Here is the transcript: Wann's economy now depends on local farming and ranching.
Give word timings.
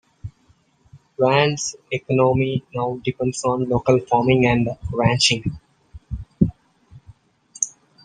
Wann's 1.19 1.75
economy 1.91 2.63
now 2.73 2.99
depends 3.03 3.43
on 3.43 3.69
local 3.69 3.99
farming 3.99 4.47
and 4.47 4.69
ranching. 4.91 5.59